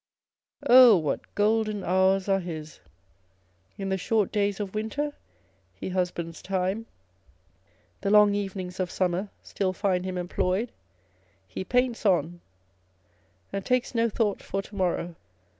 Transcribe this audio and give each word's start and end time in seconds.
Oh! 0.67 0.97
what 0.97 1.35
golden 1.35 1.83
hours 1.83 2.27
are 2.27 2.39
his! 2.39 2.79
In 3.77 3.89
the 3.89 3.99
short 3.99 4.31
days 4.31 4.59
of 4.59 4.73
winter 4.73 5.13
he 5.75 5.89
husbands 5.89 6.41
time; 6.41 6.87
the 8.01 8.09
long 8.09 8.33
evenings 8.33 8.79
of 8.79 8.89
summer 8.89 9.29
still 9.43 9.73
find 9.73 10.03
him 10.03 10.17
employed! 10.17 10.71
He 11.47 11.63
paints 11.63 12.03
on, 12.03 12.41
and 13.53 13.63
takes 13.63 13.93
no 13.93 14.09
thought 14.09 14.41
for 14.41 14.63
to 14.63 14.75
morrow. 14.75 15.15